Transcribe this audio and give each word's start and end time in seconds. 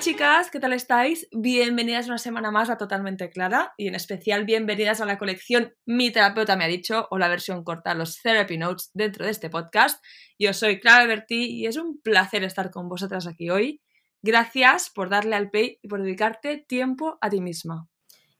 Chicas, 0.00 0.50
¿qué 0.50 0.58
tal 0.60 0.72
estáis? 0.72 1.28
Bienvenidas 1.30 2.06
una 2.06 2.16
semana 2.16 2.50
más 2.50 2.70
a 2.70 2.78
Totalmente 2.78 3.28
Clara 3.28 3.74
y 3.76 3.86
en 3.86 3.94
especial 3.94 4.46
bienvenidas 4.46 5.02
a 5.02 5.04
la 5.04 5.18
colección 5.18 5.74
Mi 5.84 6.10
terapeuta 6.10 6.56
me 6.56 6.64
ha 6.64 6.68
dicho 6.68 7.06
o 7.10 7.18
la 7.18 7.28
versión 7.28 7.64
corta, 7.64 7.92
los 7.92 8.18
Therapy 8.22 8.56
Notes 8.56 8.92
dentro 8.94 9.26
de 9.26 9.30
este 9.30 9.50
podcast. 9.50 10.02
Yo 10.38 10.54
soy 10.54 10.80
Clara 10.80 11.04
Berti 11.04 11.50
y 11.50 11.66
es 11.66 11.76
un 11.76 12.00
placer 12.00 12.44
estar 12.44 12.70
con 12.70 12.88
vosotras 12.88 13.26
aquí 13.26 13.50
hoy. 13.50 13.82
Gracias 14.22 14.88
por 14.88 15.10
darle 15.10 15.36
al 15.36 15.50
pay 15.50 15.78
y 15.82 15.88
por 15.88 16.02
dedicarte 16.02 16.64
tiempo 16.66 17.18
a 17.20 17.28
ti 17.28 17.42
misma. 17.42 17.86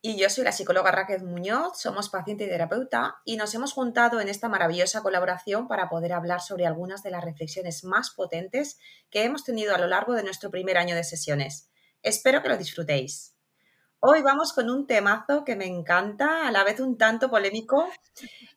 Y 0.03 0.17
yo 0.17 0.30
soy 0.30 0.45
la 0.45 0.53
psicóloga 0.53 0.91
Raquel 0.91 1.25
Muñoz, 1.25 1.79
somos 1.79 2.09
paciente 2.09 2.45
y 2.45 2.48
terapeuta 2.48 3.20
y 3.27 3.37
nos 3.37 3.55
hemos 3.55 3.74
juntado 3.74 4.19
en 4.23 4.30
esta 4.30 4.48
maravillosa 4.48 5.02
colaboración 5.02 5.69
para 5.69 5.91
poder 5.91 6.15
hablar 6.15 6.41
sobre 6.41 6.66
algunas 6.66 7.02
de 7.02 7.11
las 7.11 7.23
reflexiones 7.23 7.84
más 7.84 8.09
potentes 8.09 8.79
que 9.10 9.24
hemos 9.24 9.45
tenido 9.45 9.74
a 9.74 9.79
lo 9.79 9.87
largo 9.88 10.15
de 10.15 10.23
nuestro 10.23 10.51
primer 10.51 10.79
año 10.79 10.97
de 10.97 11.05
sesiones. 11.05 11.71
Espero 12.02 12.41
que 12.41 12.48
lo 12.48 12.57
disfrutéis. 12.57 13.37
Hoy 13.98 14.23
vamos 14.23 14.55
con 14.55 14.71
un 14.71 14.87
temazo 14.87 15.45
que 15.45 15.55
me 15.55 15.66
encanta, 15.66 16.48
a 16.48 16.51
la 16.51 16.65
vez 16.65 16.80
un 16.80 16.96
tanto 16.96 17.29
polémico 17.29 17.87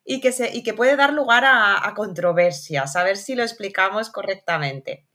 y 0.05 0.21
que, 0.21 0.31
se, 0.31 0.55
y 0.55 0.63
que 0.63 0.73
puede 0.73 0.95
dar 0.95 1.11
lugar 1.11 1.43
a, 1.43 1.85
a 1.85 1.93
controversias, 1.93 2.95
a 2.95 3.03
ver 3.03 3.17
si 3.17 3.35
lo 3.35 3.43
explicamos 3.43 4.09
correctamente. 4.09 5.09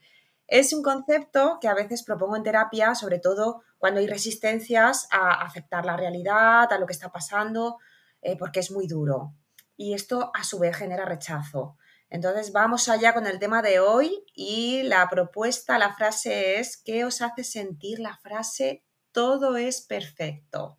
Es 0.47 0.75
un 0.75 0.83
concepto 0.83 1.57
que 1.59 1.69
a 1.69 1.75
veces 1.75 2.03
propongo 2.03 2.37
en 2.37 2.43
terapia, 2.43 2.95
sobre 2.95 3.19
todo 3.19 3.63
cuando 3.79 4.01
hay 4.01 4.07
resistencias 4.07 5.09
a 5.11 5.43
aceptar 5.43 5.87
la 5.87 5.97
realidad, 5.97 6.73
a 6.73 6.79
lo 6.79 6.87
que 6.87 6.93
está 6.93 7.11
pasando, 7.11 7.79
eh, 8.21 8.37
porque 8.37 8.61
es 8.61 8.71
muy 8.71 8.87
duro. 8.87 9.35
Y 9.77 9.95
esto 9.95 10.31
a 10.35 10.45
su 10.45 10.59
vez 10.59 10.77
genera 10.77 11.05
rechazo. 11.05 11.79
Entonces 12.11 12.53
vamos 12.53 12.89
allá 12.89 13.13
con 13.13 13.27
el 13.27 13.39
tema 13.39 13.63
de 13.63 13.81
hoy 13.81 14.25
y 14.35 14.83
la 14.83 15.09
propuesta, 15.09 15.79
la 15.79 15.95
frase 15.95 16.59
es, 16.59 16.77
¿qué 16.77 17.05
os 17.05 17.21
hace 17.21 17.45
sentir 17.45 17.99
la 18.01 18.17
frase 18.17 18.83
todo 19.13 19.57
es 19.57 19.83
perfecto? 19.83 20.79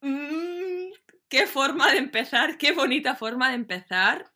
Mm, 0.00 0.90
qué 1.28 1.46
forma 1.46 1.92
de 1.92 1.98
empezar, 1.98 2.56
qué 2.56 2.72
bonita 2.72 3.14
forma 3.14 3.50
de 3.50 3.56
empezar. 3.56 4.32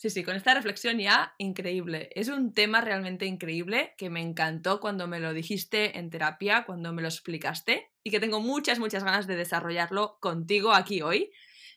Sí, 0.00 0.08
sí, 0.08 0.24
con 0.24 0.34
esta 0.34 0.54
reflexión 0.54 0.98
ya 0.98 1.34
increíble. 1.36 2.08
Es 2.14 2.28
un 2.28 2.54
tema 2.54 2.80
realmente 2.80 3.26
increíble 3.26 3.92
que 3.98 4.08
me 4.08 4.22
encantó 4.22 4.80
cuando 4.80 5.06
me 5.06 5.20
lo 5.20 5.34
dijiste 5.34 5.98
en 5.98 6.08
terapia, 6.08 6.64
cuando 6.64 6.94
me 6.94 7.02
lo 7.02 7.08
explicaste 7.08 7.90
y 8.02 8.10
que 8.10 8.18
tengo 8.18 8.40
muchas, 8.40 8.78
muchas 8.78 9.04
ganas 9.04 9.26
de 9.26 9.36
desarrollarlo 9.36 10.16
contigo 10.18 10.72
aquí 10.72 11.02
hoy. 11.02 11.30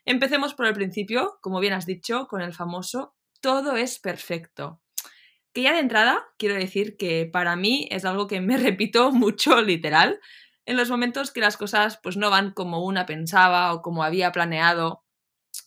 Empecemos 0.06 0.54
por 0.54 0.68
el 0.68 0.74
principio, 0.74 1.38
como 1.42 1.60
bien 1.60 1.74
has 1.74 1.86
dicho, 1.86 2.28
con 2.30 2.42
el 2.42 2.54
famoso 2.54 3.14
todo 3.42 3.76
es 3.76 4.00
perfecto. 4.00 4.80
Que 5.52 5.64
ya 5.64 5.74
de 5.74 5.80
entrada 5.80 6.26
quiero 6.38 6.56
decir 6.56 6.96
que 6.96 7.26
para 7.26 7.58
mí 7.58 7.90
es 7.92 8.06
algo 8.06 8.28
que 8.28 8.40
me 8.40 8.56
repito 8.70 9.12
mucho 9.12 9.62
literal 9.62 10.22
en 10.66 10.78
los 10.78 10.90
momentos 10.90 11.32
que 11.32 11.42
las 11.42 11.58
cosas 11.58 12.00
pues 12.02 12.16
no 12.16 12.30
van 12.30 12.54
como 12.54 12.86
una 12.86 13.06
pensaba 13.06 13.74
o 13.74 13.82
como 13.82 14.02
había 14.02 14.32
planeado 14.32 15.04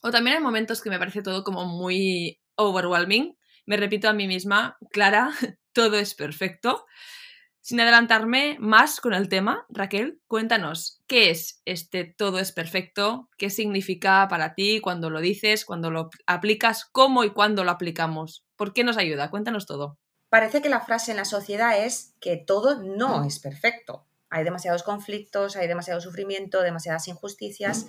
o 0.02 0.10
también 0.10 0.38
en 0.38 0.42
momentos 0.42 0.80
que 0.80 0.91
me 0.91 0.98
parece 0.98 1.22
todo 1.22 1.44
como 1.44 1.66
muy 1.66 2.41
overwhelming. 2.56 3.36
Me 3.64 3.76
repito 3.76 4.08
a 4.08 4.12
mí 4.12 4.26
misma, 4.26 4.76
Clara, 4.90 5.30
todo 5.72 5.96
es 5.98 6.14
perfecto. 6.14 6.86
Sin 7.60 7.80
adelantarme 7.80 8.56
más 8.60 9.00
con 9.00 9.12
el 9.12 9.28
tema, 9.28 9.66
Raquel, 9.68 10.20
cuéntanos, 10.28 11.02
¿qué 11.08 11.30
es 11.30 11.62
este 11.64 12.04
todo 12.04 12.38
es 12.38 12.52
perfecto? 12.52 13.28
¿Qué 13.38 13.50
significa 13.50 14.28
para 14.28 14.54
ti 14.54 14.80
cuando 14.80 15.10
lo 15.10 15.20
dices, 15.20 15.64
cuando 15.64 15.90
lo 15.90 16.10
aplicas, 16.26 16.84
cómo 16.84 17.24
y 17.24 17.30
cuándo 17.30 17.64
lo 17.64 17.72
aplicamos? 17.72 18.44
¿Por 18.54 18.72
qué 18.72 18.84
nos 18.84 18.96
ayuda? 18.98 19.30
Cuéntanos 19.30 19.66
todo. 19.66 19.98
Parece 20.28 20.62
que 20.62 20.69
la 20.69 20.81
frase 20.81 21.10
en 21.10 21.16
la 21.16 21.25
sociedad 21.25 21.84
es 21.84 22.14
que 22.20 22.36
todo 22.36 22.84
no 22.84 23.25
es 23.25 23.41
perfecto. 23.41 24.06
Hay 24.31 24.44
demasiados 24.44 24.84
conflictos, 24.84 25.56
hay 25.56 25.66
demasiado 25.66 26.00
sufrimiento, 26.00 26.62
demasiadas 26.62 27.08
injusticias 27.08 27.86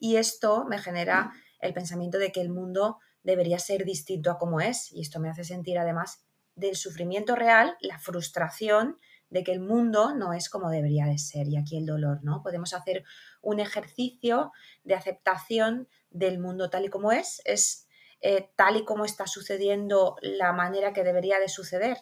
y 0.00 0.16
esto 0.16 0.64
me 0.64 0.78
genera 0.78 1.32
el 1.60 1.72
pensamiento 1.72 2.18
de 2.18 2.32
que 2.32 2.40
el 2.40 2.50
mundo 2.50 2.98
debería 3.22 3.58
ser 3.58 3.84
distinto 3.84 4.30
a 4.30 4.38
como 4.38 4.60
es. 4.60 4.92
Y 4.92 5.00
esto 5.00 5.20
me 5.20 5.28
hace 5.28 5.44
sentir 5.44 5.78
además 5.78 6.24
del 6.54 6.76
sufrimiento 6.76 7.34
real, 7.34 7.76
la 7.80 7.98
frustración 7.98 8.98
de 9.30 9.44
que 9.44 9.52
el 9.52 9.60
mundo 9.60 10.14
no 10.14 10.32
es 10.32 10.50
como 10.50 10.70
debería 10.70 11.06
de 11.06 11.18
ser 11.18 11.48
y 11.48 11.56
aquí 11.56 11.76
el 11.76 11.86
dolor, 11.86 12.18
¿no? 12.22 12.42
Podemos 12.42 12.74
hacer 12.74 13.04
un 13.40 13.60
ejercicio 13.60 14.52
de 14.82 14.94
aceptación 14.94 15.88
del 16.10 16.40
mundo 16.40 16.68
tal 16.68 16.84
y 16.84 16.88
como 16.88 17.12
es, 17.12 17.40
es 17.44 17.86
eh, 18.20 18.50
tal 18.56 18.76
y 18.76 18.84
como 18.84 19.04
está 19.04 19.26
sucediendo 19.26 20.16
la 20.20 20.52
manera 20.52 20.92
que 20.92 21.04
debería 21.04 21.38
de 21.38 21.48
suceder, 21.48 21.98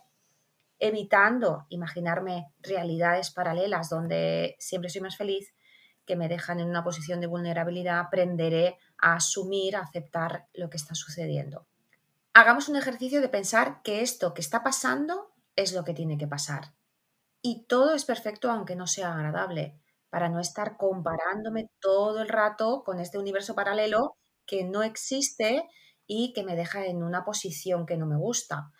evitando 0.79 1.67
imaginarme 1.69 2.47
realidades 2.61 3.31
paralelas 3.31 3.91
donde 3.91 4.57
siempre 4.59 4.91
soy 4.91 5.03
más 5.03 5.17
feliz, 5.17 5.55
que 6.07 6.17
me 6.17 6.29
dejan 6.29 6.59
en 6.59 6.69
una 6.69 6.83
posición 6.83 7.21
de 7.21 7.27
vulnerabilidad, 7.27 8.01
aprenderé 8.01 8.79
asumir, 8.99 9.77
aceptar 9.77 10.49
lo 10.53 10.71
que 10.71 10.77
está 10.77 10.95
sucediendo. 10.95 11.67
Hagamos 12.35 12.69
un 12.69 12.77
ejercicio 12.77 13.21
de 13.21 13.29
pensar 13.29 13.83
que 13.83 14.03
esto 14.03 14.35
que 14.35 14.41
está 14.41 14.63
pasando 14.63 15.33
es 15.57 15.73
lo 15.73 15.85
que 15.85 15.95
tiene 15.95 16.19
que 16.19 16.29
pasar. 16.29 16.75
Y 17.43 17.67
todo 17.67 17.95
es 17.95 18.05
perfecto 18.05 18.51
aunque 18.51 18.77
no 18.77 18.87
sea 18.87 19.13
agradable, 19.13 19.81
para 20.11 20.29
no 20.29 20.41
estar 20.41 20.77
comparándome 20.77 21.71
todo 21.81 22.23
el 22.23 22.29
rato 22.29 22.83
con 22.85 23.01
este 23.01 23.19
universo 23.19 23.55
paralelo 23.55 24.17
que 24.47 24.65
no 24.65 24.83
existe 24.83 25.69
y 26.07 26.33
que 26.33 26.43
me 26.43 26.57
deja 26.57 26.87
en 26.87 27.03
una 27.03 27.25
posición 27.25 27.87
que 27.87 27.97
no 27.97 28.07
me 28.07 28.17
gusta. 28.17 28.71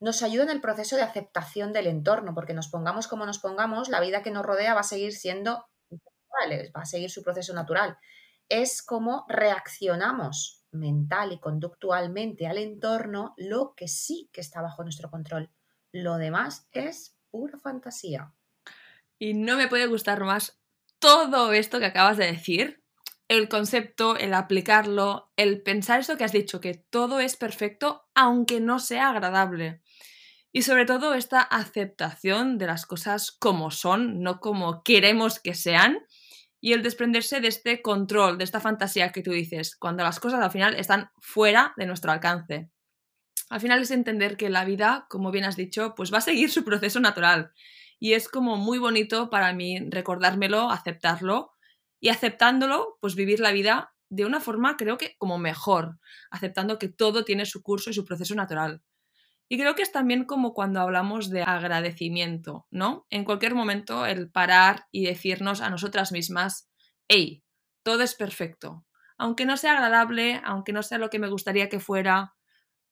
Nos 0.00 0.22
ayuda 0.22 0.44
en 0.44 0.50
el 0.50 0.60
proceso 0.60 0.96
de 0.96 1.02
aceptación 1.02 1.72
del 1.72 1.86
entorno, 1.86 2.34
porque 2.34 2.54
nos 2.54 2.68
pongamos 2.68 3.08
como 3.08 3.26
nos 3.26 3.38
pongamos, 3.38 3.88
la 3.88 4.00
vida 4.00 4.22
que 4.22 4.30
nos 4.30 4.46
rodea 4.46 4.74
va 4.74 4.80
a 4.80 4.84
seguir 4.84 5.12
siendo 5.12 5.66
va 6.74 6.82
a 6.82 6.84
seguir 6.86 7.10
su 7.10 7.22
proceso 7.22 7.52
natural. 7.52 7.98
Es 8.48 8.82
como 8.82 9.24
reaccionamos 9.28 10.62
mental 10.72 11.32
y 11.32 11.38
conductualmente 11.38 12.46
al 12.46 12.58
entorno 12.58 13.34
lo 13.36 13.74
que 13.76 13.88
sí 13.88 14.28
que 14.32 14.40
está 14.40 14.62
bajo 14.62 14.82
nuestro 14.82 15.10
control. 15.10 15.50
Lo 15.92 16.16
demás 16.16 16.66
es 16.72 17.16
pura 17.30 17.58
fantasía. 17.58 18.32
Y 19.18 19.34
no 19.34 19.56
me 19.56 19.68
puede 19.68 19.86
gustar 19.86 20.24
más 20.24 20.58
todo 20.98 21.52
esto 21.52 21.78
que 21.78 21.86
acabas 21.86 22.16
de 22.16 22.26
decir, 22.26 22.82
el 23.28 23.48
concepto, 23.48 24.16
el 24.16 24.34
aplicarlo, 24.34 25.32
el 25.36 25.62
pensar 25.62 26.00
eso 26.00 26.16
que 26.16 26.24
has 26.24 26.32
dicho, 26.32 26.60
que 26.60 26.74
todo 26.74 27.20
es 27.20 27.36
perfecto 27.36 28.08
aunque 28.14 28.60
no 28.60 28.78
sea 28.78 29.08
agradable. 29.08 29.82
Y 30.52 30.62
sobre 30.62 30.84
todo 30.84 31.14
esta 31.14 31.40
aceptación 31.40 32.58
de 32.58 32.66
las 32.66 32.84
cosas 32.84 33.32
como 33.32 33.70
son, 33.70 34.22
no 34.22 34.38
como 34.38 34.82
queremos 34.82 35.40
que 35.40 35.54
sean, 35.54 35.98
y 36.64 36.74
el 36.74 36.82
desprenderse 36.84 37.40
de 37.40 37.48
este 37.48 37.82
control, 37.82 38.38
de 38.38 38.44
esta 38.44 38.60
fantasía 38.60 39.10
que 39.10 39.22
tú 39.22 39.32
dices, 39.32 39.74
cuando 39.74 40.04
las 40.04 40.20
cosas 40.20 40.40
al 40.40 40.52
final 40.52 40.76
están 40.76 41.10
fuera 41.18 41.74
de 41.76 41.86
nuestro 41.86 42.12
alcance. 42.12 42.70
Al 43.50 43.60
final 43.60 43.82
es 43.82 43.90
entender 43.90 44.36
que 44.36 44.48
la 44.48 44.64
vida, 44.64 45.06
como 45.10 45.32
bien 45.32 45.44
has 45.44 45.56
dicho, 45.56 45.94
pues 45.96 46.14
va 46.14 46.18
a 46.18 46.22
seguir 46.22 46.50
su 46.52 46.64
proceso 46.64 47.00
natural. 47.00 47.50
Y 47.98 48.12
es 48.12 48.28
como 48.28 48.56
muy 48.56 48.78
bonito 48.78 49.28
para 49.28 49.52
mí 49.52 49.80
recordármelo, 49.90 50.70
aceptarlo 50.70 51.50
y 51.98 52.10
aceptándolo, 52.10 52.96
pues 53.00 53.16
vivir 53.16 53.40
la 53.40 53.50
vida 53.50 53.92
de 54.08 54.24
una 54.24 54.38
forma 54.38 54.76
creo 54.76 54.98
que 54.98 55.16
como 55.18 55.38
mejor, 55.38 55.98
aceptando 56.30 56.78
que 56.78 56.88
todo 56.88 57.24
tiene 57.24 57.44
su 57.44 57.62
curso 57.62 57.90
y 57.90 57.94
su 57.94 58.04
proceso 58.04 58.36
natural. 58.36 58.82
Y 59.52 59.58
creo 59.58 59.74
que 59.74 59.82
es 59.82 59.92
también 59.92 60.24
como 60.24 60.54
cuando 60.54 60.80
hablamos 60.80 61.28
de 61.28 61.42
agradecimiento, 61.42 62.66
¿no? 62.70 63.06
En 63.10 63.22
cualquier 63.22 63.54
momento 63.54 64.06
el 64.06 64.30
parar 64.30 64.86
y 64.90 65.04
decirnos 65.04 65.60
a 65.60 65.68
nosotras 65.68 66.10
mismas, 66.10 66.70
hey, 67.06 67.44
todo 67.82 68.02
es 68.02 68.14
perfecto. 68.14 68.86
Aunque 69.18 69.44
no 69.44 69.58
sea 69.58 69.74
agradable, 69.74 70.40
aunque 70.42 70.72
no 70.72 70.82
sea 70.82 70.96
lo 70.96 71.10
que 71.10 71.18
me 71.18 71.28
gustaría 71.28 71.68
que 71.68 71.80
fuera, 71.80 72.32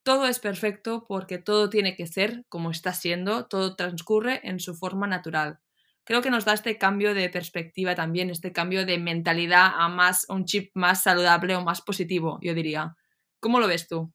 todo 0.03 0.27
es 0.27 0.39
perfecto 0.39 1.07
porque 1.09 1.39
todo 1.39 1.71
tiene 1.71 1.97
que 1.97 2.07
ser 2.07 2.45
como 2.51 2.71
está 2.71 2.93
siendo, 2.93 3.47
todo 3.47 3.75
transcurre 3.75 4.47
en 4.47 4.61
su 4.61 4.75
forma 4.75 5.07
natural. 5.07 5.61
Creo 6.05 6.21
que 6.21 6.31
nos 6.31 6.45
da 6.45 6.53
este 6.53 6.77
cambio 6.77 7.15
de 7.15 7.31
perspectiva 7.31 7.95
también, 7.95 8.29
este 8.29 8.53
cambio 8.53 8.85
de 8.85 8.99
mentalidad 8.99 9.73
a 9.77 9.89
más 9.89 10.27
un 10.29 10.45
chip 10.45 10.73
más 10.75 11.05
saludable 11.05 11.57
o 11.57 11.65
más 11.65 11.81
positivo, 11.81 12.39
yo 12.43 12.53
diría. 12.53 12.97
¿Cómo 13.41 13.61
lo 13.61 13.67
ves 13.67 13.89
tú? 13.89 14.13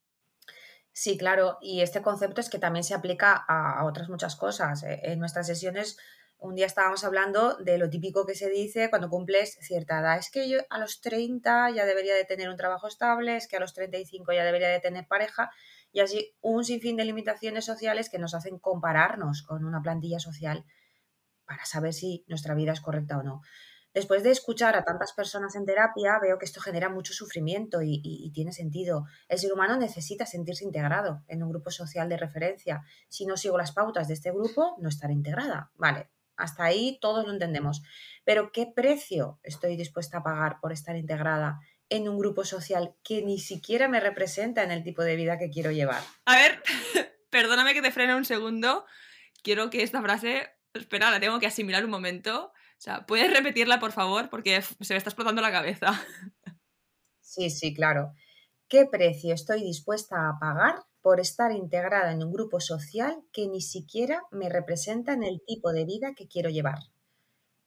Sí, 0.98 1.18
claro, 1.18 1.58
y 1.60 1.82
este 1.82 2.02
concepto 2.02 2.40
es 2.40 2.50
que 2.50 2.58
también 2.58 2.86
se 2.86 2.94
aplica 2.94 3.34
a, 3.50 3.84
otras 3.84 4.08
muchas 4.08 4.38
cosas. 4.38 4.82
Eh, 4.84 5.02
en 5.04 5.20
nuestras 5.20 5.46
sesiones, 5.46 5.98
un 6.38 6.56
día 6.56 6.66
estábamos 6.66 7.04
hablando 7.04 7.56
de 7.58 7.78
lo 7.78 7.90
típico 7.90 8.26
que 8.26 8.34
se 8.34 8.50
dice 8.50 8.90
cuando 8.90 9.10
cumples 9.10 9.58
cierta 9.60 10.00
edad. 10.00 10.18
Es 10.18 10.32
que 10.32 10.48
yo 10.48 10.60
a 10.70 10.80
los 10.80 11.02
30 11.02 11.72
ya 11.72 11.86
debería 11.86 12.16
de 12.16 12.24
tener 12.24 12.48
un 12.48 12.56
trabajo 12.56 12.88
estable, 12.88 13.36
es 13.36 13.50
que 13.50 13.58
a 13.58 13.60
los 13.60 13.74
35 13.74 14.32
ya 14.32 14.46
debería 14.46 14.70
de 14.70 14.80
tener 14.80 15.06
pareja, 15.06 15.52
y 15.92 16.00
así 16.00 16.34
un 16.40 16.64
sinfín 16.64 16.96
de 16.96 17.04
limitaciones 17.04 17.66
sociales 17.66 18.10
que 18.10 18.18
nos 18.18 18.34
hacen 18.34 18.58
compararnos 18.58 19.44
con 19.44 19.66
una 19.66 19.82
plantilla 19.82 20.20
social 20.20 20.64
para 21.46 21.66
saber 21.66 21.94
si 21.94 22.24
nuestra 22.30 22.56
vida 22.56 22.72
es 22.72 22.80
correcta 22.80 23.18
o 23.18 23.24
no. 23.24 23.42
Después 23.96 24.24
de 24.24 24.32
escuchar 24.32 24.76
a 24.76 24.84
tantas 24.84 25.14
personas 25.14 25.56
en 25.56 25.66
terapia, 25.66 26.20
veo 26.22 26.38
que 26.38 26.44
esto 26.44 26.60
genera 26.60 26.90
mucho 26.90 27.14
sufrimiento 27.14 27.82
y, 27.82 28.30
tiene 28.34 28.52
sentido. 28.52 29.06
El 29.30 29.40
ser 29.40 29.54
humano 29.54 29.78
necesita 29.78 30.26
sentirse 30.26 30.66
integrado 30.66 31.24
en 31.30 31.42
un 31.42 31.50
grupo 31.50 31.72
social 31.72 32.10
de 32.10 32.18
referencia. 32.18 32.84
Si 33.08 33.26
no 33.26 33.38
sigo 33.38 33.58
las 33.58 33.72
pautas 33.72 34.10
de 34.10 34.16
este 34.16 34.32
grupo, 34.32 34.76
no 34.80 34.90
estaré 34.90 35.14
integrada. 35.14 35.72
Vale, 35.76 36.10
hasta 36.36 36.66
ahí 36.66 37.00
todos 37.00 37.26
lo 37.26 37.32
entendemos. 37.32 37.84
Pero 38.26 38.52
¿qué 38.52 38.68
precio 38.68 39.40
estoy 39.44 39.78
dispuesta 39.78 40.18
a 40.18 40.24
pagar 40.24 40.60
por 40.60 40.74
estar 40.74 40.98
integrada 40.98 41.62
en 41.88 42.10
un 42.10 42.20
grupo 42.20 42.44
social 42.44 42.96
que 43.02 43.22
ni 43.22 43.40
siquiera 43.40 43.88
me 43.88 44.02
representa 44.02 44.64
en 44.64 44.72
el 44.72 44.84
tipo 44.84 45.04
de 45.04 45.16
vida 45.16 45.38
que 45.38 45.50
quiero 45.50 45.72
llevar? 45.72 46.04
A 46.26 46.36
ver, 46.36 46.62
perdóname 47.30 47.74
que 47.74 47.82
te 47.82 47.94
frene 47.94 48.14
un 48.14 48.26
segundo. 48.26 48.86
Quiero 49.42 49.70
que 49.70 49.84
esta 49.84 50.02
frase, 50.02 50.50
espera, 50.74 51.12
la 51.12 51.22
tengo 51.22 51.40
que 51.40 51.48
asimilar 51.48 51.86
un 51.86 51.92
momento. 51.92 52.52
O 52.77 52.81
sea, 52.81 53.06
¿puedes 53.06 53.31
repetirla, 53.31 53.80
por 53.80 53.92
favor? 53.92 54.30
Porque 54.30 54.62
se 54.62 54.94
me 54.94 54.98
está 54.98 55.10
explotando 55.10 55.42
la 55.42 55.51
cabeza. 55.51 55.94
Sí, 57.22 57.50
sí, 57.50 57.74
claro. 57.74 58.13
¿Qué 58.69 58.86
precio 58.86 59.33
estoy 59.33 59.62
dispuesta 59.62 60.30
a 60.30 60.39
pagar 60.39 60.83
por 61.01 61.19
estar 61.19 61.51
integrada 61.51 62.12
en 62.12 62.24
un 62.24 62.31
grupo 62.31 62.60
social 62.60 63.18
que 63.31 63.48
ni 63.48 63.62
siquiera 63.62 64.24
me 64.31 64.50
representa 64.50 65.13
en 65.13 65.24
el 65.24 65.42
tipo 65.45 65.72
de 65.72 65.86
vida 65.86 66.13
que 66.16 66.27
quiero 66.27 66.50
llevar? 66.50 66.80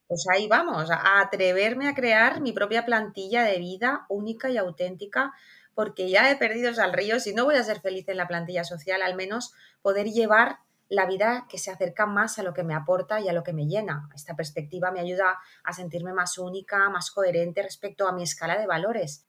Pues 0.07 0.25
ahí 0.33 0.47
vamos, 0.47 0.89
a 0.89 1.21
atreverme 1.21 1.87
a 1.87 1.93
crear 1.93 2.41
mi 2.41 2.51
propia 2.51 2.83
plantilla 2.83 3.43
de 3.43 3.59
vida 3.59 4.07
única 4.09 4.49
y 4.49 4.57
auténtica, 4.57 5.31
porque 5.75 6.09
ya 6.09 6.31
he 6.31 6.35
perdido 6.35 6.71
al 6.81 6.93
río. 6.93 7.19
Si 7.19 7.33
no 7.33 7.45
voy 7.45 7.55
a 7.55 7.63
ser 7.63 7.79
feliz 7.79 8.09
en 8.09 8.17
la 8.17 8.27
plantilla 8.27 8.63
social, 8.63 9.01
al 9.03 9.15
menos 9.15 9.53
poder 9.81 10.07
llevar 10.07 10.57
la 10.89 11.05
vida 11.05 11.45
que 11.47 11.59
se 11.59 11.71
acerca 11.71 12.05
más 12.07 12.39
a 12.39 12.43
lo 12.43 12.53
que 12.53 12.63
me 12.63 12.73
aporta 12.73 13.21
y 13.21 13.29
a 13.29 13.33
lo 13.33 13.43
que 13.43 13.53
me 13.53 13.67
llena. 13.67 14.09
Esta 14.13 14.35
perspectiva 14.35 14.91
me 14.91 14.99
ayuda 14.99 15.37
a 15.63 15.73
sentirme 15.73 16.13
más 16.13 16.37
única, 16.37 16.89
más 16.89 17.11
coherente 17.11 17.61
respecto 17.61 18.07
a 18.07 18.11
mi 18.11 18.23
escala 18.23 18.57
de 18.57 18.67
valores. 18.67 19.27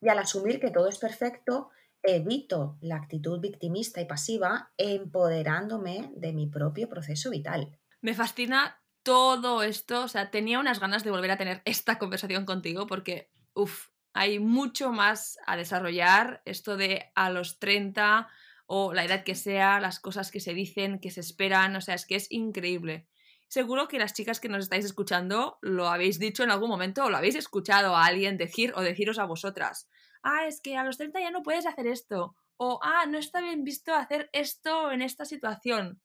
Y 0.00 0.08
al 0.08 0.18
asumir 0.18 0.58
que 0.58 0.70
todo 0.70 0.88
es 0.88 0.98
perfecto, 0.98 1.70
evito 2.02 2.78
la 2.80 2.96
actitud 2.96 3.40
victimista 3.40 4.00
y 4.00 4.06
pasiva, 4.06 4.72
empoderándome 4.76 6.12
de 6.16 6.32
mi 6.32 6.46
propio 6.46 6.88
proceso 6.88 7.30
vital. 7.30 7.78
Me 8.00 8.14
fascina 8.14 8.82
todo 9.02 9.62
esto, 9.62 10.04
o 10.04 10.08
sea, 10.08 10.30
tenía 10.30 10.58
unas 10.58 10.80
ganas 10.80 11.04
de 11.04 11.10
volver 11.10 11.30
a 11.30 11.38
tener 11.38 11.62
esta 11.64 11.98
conversación 11.98 12.46
contigo 12.46 12.86
porque, 12.86 13.30
uff, 13.54 13.88
hay 14.16 14.38
mucho 14.38 14.92
más 14.92 15.38
a 15.46 15.56
desarrollar. 15.56 16.40
Esto 16.46 16.76
de 16.76 17.12
a 17.14 17.28
los 17.28 17.58
30 17.58 18.28
o 18.66 18.92
la 18.92 19.04
edad 19.04 19.24
que 19.24 19.34
sea, 19.34 19.80
las 19.80 20.00
cosas 20.00 20.30
que 20.30 20.40
se 20.40 20.54
dicen, 20.54 20.98
que 21.00 21.10
se 21.10 21.20
esperan, 21.20 21.76
o 21.76 21.80
sea, 21.80 21.94
es 21.94 22.06
que 22.06 22.16
es 22.16 22.30
increíble. 22.30 23.06
Seguro 23.48 23.86
que 23.86 23.98
las 23.98 24.12
chicas 24.12 24.40
que 24.40 24.48
nos 24.48 24.64
estáis 24.64 24.84
escuchando 24.84 25.58
lo 25.62 25.88
habéis 25.88 26.18
dicho 26.18 26.42
en 26.42 26.50
algún 26.50 26.68
momento 26.68 27.04
o 27.04 27.10
lo 27.10 27.16
habéis 27.16 27.36
escuchado 27.36 27.94
a 27.94 28.04
alguien 28.04 28.36
decir 28.36 28.72
o 28.74 28.82
deciros 28.82 29.18
a 29.18 29.24
vosotras. 29.24 29.88
Ah, 30.22 30.46
es 30.48 30.60
que 30.60 30.76
a 30.76 30.82
los 30.82 30.96
30 30.96 31.20
ya 31.20 31.30
no 31.30 31.44
puedes 31.44 31.66
hacer 31.66 31.86
esto. 31.86 32.34
O, 32.56 32.80
ah, 32.82 33.06
no 33.06 33.18
está 33.18 33.40
bien 33.40 33.62
visto 33.62 33.94
hacer 33.94 34.28
esto 34.32 34.90
en 34.90 35.00
esta 35.00 35.24
situación. 35.24 36.00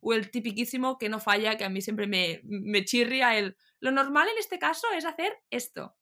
O 0.00 0.12
el 0.12 0.30
tipiquísimo 0.30 0.98
que 0.98 1.08
no 1.08 1.18
falla, 1.18 1.56
que 1.56 1.64
a 1.64 1.70
mí 1.70 1.80
siempre 1.80 2.06
me, 2.06 2.42
me 2.44 2.84
chirria 2.84 3.38
el, 3.38 3.56
lo 3.80 3.90
normal 3.90 4.28
en 4.28 4.38
este 4.38 4.58
caso 4.58 4.86
es 4.94 5.06
hacer 5.06 5.32
esto. 5.48 5.96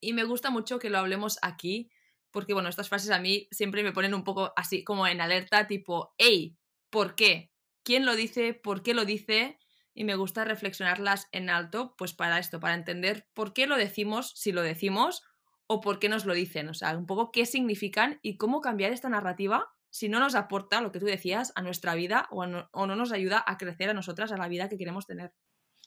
Y 0.00 0.14
me 0.14 0.24
gusta 0.24 0.50
mucho 0.50 0.78
que 0.78 0.88
lo 0.88 0.98
hablemos 0.98 1.38
aquí, 1.42 1.90
porque 2.34 2.52
bueno, 2.52 2.68
estas 2.68 2.88
frases 2.88 3.12
a 3.12 3.20
mí 3.20 3.46
siempre 3.52 3.84
me 3.84 3.92
ponen 3.92 4.12
un 4.12 4.24
poco 4.24 4.52
así 4.56 4.82
como 4.82 5.06
en 5.06 5.20
alerta, 5.20 5.68
tipo, 5.68 6.14
hey, 6.18 6.58
¿por 6.90 7.14
qué? 7.14 7.52
¿Quién 7.84 8.04
lo 8.04 8.16
dice? 8.16 8.54
¿Por 8.54 8.82
qué 8.82 8.92
lo 8.92 9.04
dice? 9.04 9.56
Y 9.94 10.02
me 10.02 10.16
gusta 10.16 10.44
reflexionarlas 10.44 11.28
en 11.30 11.48
alto, 11.48 11.94
pues 11.96 12.12
para 12.12 12.40
esto, 12.40 12.58
para 12.58 12.74
entender 12.74 13.28
por 13.34 13.54
qué 13.54 13.68
lo 13.68 13.76
decimos, 13.76 14.32
si 14.34 14.50
lo 14.50 14.62
decimos, 14.62 15.22
o 15.68 15.80
por 15.80 16.00
qué 16.00 16.08
nos 16.08 16.26
lo 16.26 16.34
dicen, 16.34 16.68
o 16.68 16.74
sea, 16.74 16.98
un 16.98 17.06
poco 17.06 17.30
qué 17.30 17.46
significan 17.46 18.18
y 18.20 18.36
cómo 18.36 18.60
cambiar 18.60 18.92
esta 18.92 19.08
narrativa 19.08 19.72
si 19.90 20.08
no 20.08 20.18
nos 20.18 20.34
aporta 20.34 20.80
lo 20.80 20.90
que 20.90 20.98
tú 20.98 21.06
decías 21.06 21.52
a 21.54 21.62
nuestra 21.62 21.94
vida 21.94 22.26
o, 22.32 22.46
no, 22.46 22.68
nos 22.72 23.12
ayuda 23.12 23.44
a 23.46 23.56
crecer 23.58 23.90
a 23.90 23.94
nosotras, 23.94 24.32
a 24.32 24.36
la 24.36 24.48
vida 24.48 24.68
que 24.68 24.76
queremos 24.76 25.06
tener. 25.06 25.32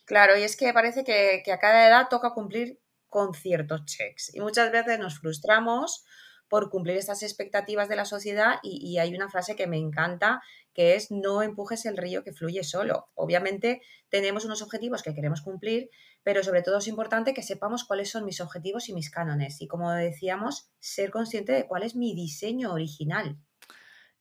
Claro, 0.05 0.37
y 0.37 0.43
es 0.43 0.55
que 0.55 0.71
parece 0.71 1.03
que, 1.03 1.41
que 1.43 1.51
a 1.51 1.59
cada 1.59 1.85
edad 1.85 2.07
toca 2.09 2.31
cumplir 2.31 2.79
con 3.07 3.33
ciertos 3.33 3.83
checks 3.83 4.33
y 4.33 4.39
muchas 4.39 4.71
veces 4.71 4.97
nos 4.97 5.19
frustramos 5.19 6.05
por 6.49 6.69
cumplir 6.69 6.97
estas 6.97 7.23
expectativas 7.23 7.89
de 7.89 7.95
la 7.95 8.05
sociedad 8.05 8.55
y, 8.63 8.97
hay 8.97 9.15
una 9.15 9.29
frase 9.29 9.55
que 9.55 9.67
me 9.67 9.77
encanta 9.77 10.41
que 10.73 10.95
es 10.95 11.11
no 11.11 11.41
empujes 11.41 11.85
el 11.85 11.97
río 11.97 12.23
que 12.23 12.33
fluye 12.33 12.63
solo. 12.63 13.09
Obviamente 13.15 13.81
tenemos 14.09 14.45
unos 14.45 14.61
objetivos 14.61 15.03
que 15.03 15.13
queremos 15.13 15.41
cumplir, 15.41 15.89
pero 16.23 16.43
sobre 16.43 16.61
todo 16.61 16.77
es 16.77 16.87
importante 16.87 17.33
que 17.33 17.43
sepamos 17.43 17.83
cuáles 17.83 18.09
son 18.09 18.25
mis 18.25 18.41
objetivos 18.41 18.89
y 18.89 18.93
mis 18.93 19.09
cánones 19.09 19.61
y 19.61 19.67
como 19.67 19.91
decíamos, 19.91 20.69
ser 20.79 21.11
consciente 21.11 21.51
de 21.51 21.67
cuál 21.67 21.83
es 21.83 21.95
mi 21.95 22.15
diseño 22.15 22.71
original. 22.73 23.37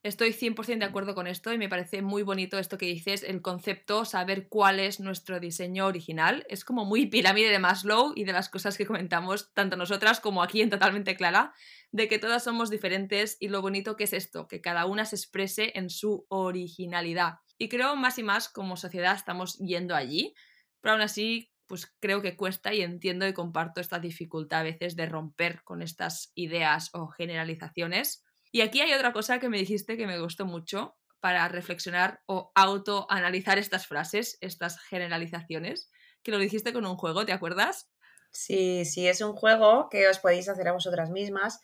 Estoy 0.07 0.31
100% 0.31 0.79
de 0.79 0.85
acuerdo 0.85 1.15
con 1.15 1.27
esto 1.27 1.51
y 1.51 1.57
me 1.57 1.67
parece 1.67 2.01
muy 2.01 2.23
bonito 2.23 2.57
esto 2.57 2.77
que 2.77 2.85
dices, 2.85 3.23
el 3.23 3.41
concepto, 3.41 4.05
saber 4.05 4.47
cuál 4.47 4.79
es 4.79 5.01
nuestro 5.01 5.41
diseño 5.41 5.85
original. 5.85 6.45
Es 6.47 6.63
como 6.63 6.85
muy 6.85 7.05
pirámide 7.09 7.49
de 7.49 7.59
Maslow 7.59 8.13
y 8.15 8.23
de 8.23 8.31
las 8.31 8.47
cosas 8.47 8.77
que 8.77 8.85
comentamos 8.85 9.53
tanto 9.53 9.75
nosotras 9.75 10.21
como 10.21 10.43
aquí 10.43 10.61
en 10.61 10.69
Totalmente 10.69 11.17
Clara, 11.17 11.53
de 11.91 12.07
que 12.07 12.19
todas 12.19 12.45
somos 12.45 12.69
diferentes 12.69 13.35
y 13.41 13.49
lo 13.49 13.61
bonito 13.61 13.97
que 13.97 14.05
es 14.05 14.13
esto, 14.13 14.47
que 14.47 14.61
cada 14.61 14.85
una 14.85 15.03
se 15.03 15.17
exprese 15.17 15.73
en 15.75 15.89
su 15.89 16.25
originalidad. 16.29 17.39
Y 17.57 17.67
creo 17.67 17.97
más 17.97 18.17
y 18.17 18.23
más 18.23 18.47
como 18.47 18.77
sociedad 18.77 19.13
estamos 19.13 19.57
yendo 19.57 19.93
allí, 19.93 20.33
pero 20.79 20.93
aún 20.93 21.01
así 21.01 21.51
pues 21.65 21.93
creo 21.99 22.21
que 22.21 22.37
cuesta 22.37 22.73
y 22.73 22.79
entiendo 22.79 23.27
y 23.27 23.33
comparto 23.33 23.81
esta 23.81 23.99
dificultad 23.99 24.61
a 24.61 24.63
veces 24.63 24.95
de 24.95 25.05
romper 25.05 25.63
con 25.65 25.81
estas 25.81 26.31
ideas 26.33 26.91
o 26.93 27.09
generalizaciones 27.09 28.23
y 28.51 28.61
aquí 28.61 28.81
hay 28.81 28.93
otra 28.93 29.13
cosa 29.13 29.39
que 29.39 29.49
me 29.49 29.57
dijiste 29.57 29.97
que 29.97 30.07
me 30.07 30.19
gustó 30.19 30.45
mucho 30.45 30.97
para 31.19 31.47
reflexionar 31.47 32.21
o 32.25 32.51
autoanalizar 32.55 33.57
estas 33.57 33.87
frases, 33.87 34.37
estas 34.41 34.79
generalizaciones, 34.79 35.89
que 36.23 36.31
lo 36.31 36.37
dijiste 36.37 36.73
con 36.73 36.85
un 36.85 36.97
juego, 36.97 37.25
¿te 37.25 37.33
acuerdas? 37.33 37.89
Sí, 38.31 38.85
sí, 38.85 39.07
es 39.07 39.21
un 39.21 39.33
juego 39.33 39.89
que 39.89 40.07
os 40.07 40.19
podéis 40.19 40.49
hacer 40.49 40.67
a 40.67 40.73
vosotras 40.73 41.09
mismas 41.09 41.59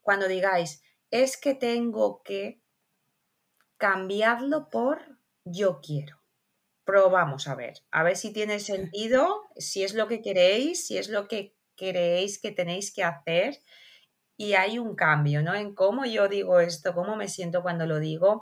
cuando 0.00 0.28
digáis, 0.28 0.82
es 1.10 1.36
que 1.36 1.54
tengo 1.54 2.22
que 2.22 2.60
cambiarlo 3.78 4.68
por 4.70 5.18
yo 5.44 5.80
quiero. 5.80 6.20
Probamos 6.84 7.48
a 7.48 7.54
ver, 7.54 7.74
a 7.90 8.02
ver 8.02 8.16
si 8.16 8.32
tiene 8.32 8.58
sentido, 8.60 9.42
si 9.56 9.82
es 9.84 9.94
lo 9.94 10.08
que 10.08 10.20
queréis, 10.20 10.86
si 10.86 10.98
es 10.98 11.08
lo 11.08 11.28
que 11.28 11.56
creéis 11.76 12.40
que 12.40 12.52
tenéis 12.52 12.92
que 12.92 13.02
hacer 13.02 13.58
y 14.36 14.54
hay 14.54 14.78
un 14.78 14.94
cambio, 14.96 15.42
¿no? 15.42 15.54
En 15.54 15.74
cómo 15.74 16.04
yo 16.04 16.28
digo 16.28 16.60
esto, 16.60 16.94
cómo 16.94 17.16
me 17.16 17.28
siento 17.28 17.62
cuando 17.62 17.86
lo 17.86 18.00
digo. 18.00 18.40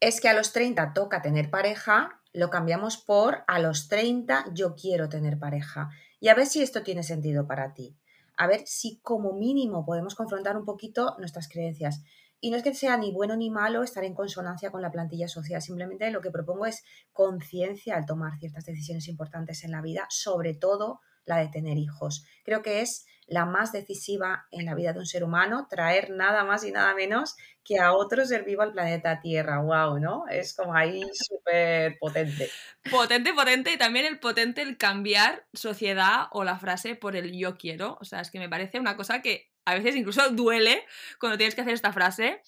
Es 0.00 0.20
que 0.20 0.28
a 0.28 0.34
los 0.34 0.52
30 0.52 0.92
toca 0.94 1.22
tener 1.22 1.50
pareja, 1.50 2.22
lo 2.32 2.50
cambiamos 2.50 2.96
por 2.96 3.44
a 3.46 3.58
los 3.58 3.88
30 3.88 4.46
yo 4.52 4.74
quiero 4.74 5.08
tener 5.08 5.38
pareja. 5.38 5.90
Y 6.20 6.28
a 6.28 6.34
ver 6.34 6.46
si 6.46 6.62
esto 6.62 6.82
tiene 6.82 7.02
sentido 7.02 7.46
para 7.46 7.74
ti. 7.74 7.96
A 8.36 8.46
ver 8.46 8.62
si 8.66 9.00
como 9.00 9.34
mínimo 9.34 9.84
podemos 9.84 10.14
confrontar 10.14 10.56
un 10.56 10.64
poquito 10.64 11.16
nuestras 11.18 11.48
creencias. 11.48 12.02
Y 12.40 12.50
no 12.50 12.56
es 12.56 12.64
que 12.64 12.74
sea 12.74 12.96
ni 12.96 13.12
bueno 13.12 13.36
ni 13.36 13.50
malo 13.50 13.84
estar 13.84 14.02
en 14.02 14.14
consonancia 14.14 14.72
con 14.72 14.82
la 14.82 14.90
plantilla 14.90 15.28
social, 15.28 15.62
simplemente 15.62 16.10
lo 16.10 16.20
que 16.20 16.32
propongo 16.32 16.66
es 16.66 16.82
conciencia 17.12 17.94
al 17.94 18.04
tomar 18.04 18.36
ciertas 18.38 18.64
decisiones 18.64 19.06
importantes 19.06 19.62
en 19.62 19.70
la 19.70 19.80
vida, 19.80 20.06
sobre 20.08 20.54
todo 20.54 21.00
la 21.24 21.38
de 21.38 21.48
tener 21.48 21.78
hijos. 21.78 22.24
Creo 22.44 22.62
que 22.62 22.80
es 22.80 23.06
la 23.26 23.46
más 23.46 23.72
decisiva 23.72 24.46
en 24.50 24.66
la 24.66 24.74
vida 24.74 24.92
de 24.92 24.98
un 24.98 25.06
ser 25.06 25.24
humano, 25.24 25.66
traer 25.70 26.10
nada 26.10 26.44
más 26.44 26.64
y 26.64 26.70
nada 26.70 26.94
menos 26.94 27.36
que 27.64 27.78
a 27.78 27.92
otro 27.92 28.24
ser 28.26 28.44
vivo 28.44 28.62
al 28.62 28.72
planeta 28.72 29.20
Tierra. 29.20 29.60
¡Wow! 29.60 29.98
¿No? 29.98 30.24
Es 30.28 30.54
como 30.54 30.74
ahí 30.74 31.02
súper 31.12 31.98
potente. 31.98 32.50
Potente, 32.90 33.32
potente 33.32 33.72
y 33.72 33.78
también 33.78 34.06
el 34.06 34.18
potente 34.18 34.62
el 34.62 34.76
cambiar 34.76 35.46
sociedad 35.52 36.26
o 36.32 36.44
la 36.44 36.58
frase 36.58 36.94
por 36.94 37.16
el 37.16 37.32
yo 37.32 37.56
quiero. 37.56 37.96
O 38.00 38.04
sea, 38.04 38.20
es 38.20 38.30
que 38.30 38.38
me 38.38 38.48
parece 38.48 38.80
una 38.80 38.96
cosa 38.96 39.22
que 39.22 39.50
a 39.64 39.74
veces 39.74 39.94
incluso 39.94 40.28
duele 40.30 40.84
cuando 41.20 41.38
tienes 41.38 41.54
que 41.54 41.60
hacer 41.60 41.74
esta 41.74 41.92
frase 41.92 42.42